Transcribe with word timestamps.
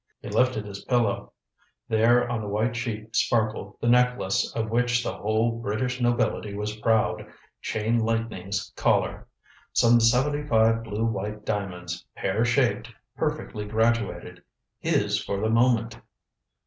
He 0.19 0.29
lifted 0.29 0.65
his 0.65 0.83
pillow. 0.85 1.31
There 1.87 2.27
on 2.27 2.41
the 2.41 2.47
white 2.47 2.75
sheet 2.75 3.15
sparkled 3.15 3.77
the 3.79 3.87
necklace 3.87 4.51
of 4.55 4.71
which 4.71 5.03
the 5.03 5.13
whole 5.15 5.51
British 5.59 6.01
nobility 6.01 6.55
was 6.55 6.77
proud 6.77 7.27
Chain 7.61 7.99
Lightning's 7.99 8.73
Collar. 8.75 9.27
Some 9.73 9.99
seventy 9.99 10.41
five 10.41 10.83
blue 10.83 11.05
white 11.05 11.45
diamonds, 11.45 12.03
pear 12.15 12.43
shaped, 12.43 12.91
perfectly 13.15 13.67
graduated. 13.67 14.41
His 14.79 15.23
for 15.23 15.39
the 15.39 15.51
moment! 15.51 15.99